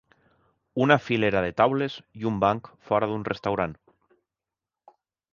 [0.83, 3.75] Una filera de taules i un banc fora d'un restaurant